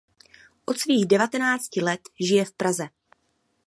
[0.69, 2.85] Od svých devatenácti let žije v Praze.